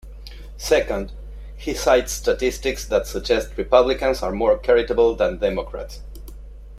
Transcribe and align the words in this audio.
Second, 0.57 1.11
he 1.55 1.75
cites 1.75 2.11
statistics 2.11 2.83
that 2.85 3.05
suggest 3.05 3.55
Republicans 3.55 4.23
are 4.23 4.31
more 4.31 4.57
charitable 4.57 5.15
than 5.15 5.37
Democrats. 5.37 6.01